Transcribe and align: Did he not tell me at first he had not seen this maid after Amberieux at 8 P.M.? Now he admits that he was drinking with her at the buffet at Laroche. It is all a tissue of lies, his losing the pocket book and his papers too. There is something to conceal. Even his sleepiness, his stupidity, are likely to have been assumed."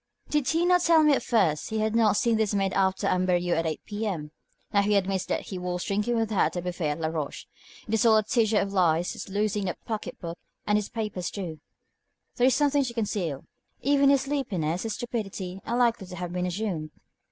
Did 0.29 0.47
he 0.47 0.65
not 0.65 0.81
tell 0.81 1.03
me 1.03 1.13
at 1.13 1.21
first 1.21 1.69
he 1.69 1.77
had 1.77 1.95
not 1.95 2.17
seen 2.17 2.35
this 2.35 2.55
maid 2.55 2.73
after 2.73 3.05
Amberieux 3.05 3.53
at 3.53 3.67
8 3.67 3.81
P.M.? 3.85 4.31
Now 4.73 4.81
he 4.81 4.95
admits 4.95 5.25
that 5.25 5.41
he 5.41 5.59
was 5.59 5.83
drinking 5.83 6.15
with 6.15 6.31
her 6.31 6.39
at 6.39 6.53
the 6.53 6.61
buffet 6.63 6.89
at 6.89 6.99
Laroche. 6.99 7.45
It 7.87 7.93
is 7.93 8.03
all 8.03 8.17
a 8.17 8.23
tissue 8.23 8.57
of 8.57 8.73
lies, 8.73 9.13
his 9.13 9.29
losing 9.29 9.65
the 9.65 9.77
pocket 9.85 10.19
book 10.19 10.39
and 10.65 10.75
his 10.75 10.89
papers 10.89 11.29
too. 11.29 11.59
There 12.37 12.47
is 12.47 12.55
something 12.55 12.83
to 12.85 12.95
conceal. 12.95 13.45
Even 13.83 14.09
his 14.09 14.21
sleepiness, 14.21 14.81
his 14.81 14.93
stupidity, 14.93 15.59
are 15.67 15.77
likely 15.77 16.07
to 16.07 16.15
have 16.15 16.33
been 16.33 16.47
assumed." 16.47 16.89